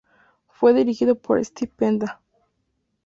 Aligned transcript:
Fue 0.47 0.73
dirigido 0.73 1.13
por 1.13 1.45
Stephen 1.45 1.75
Penta. 1.99 2.21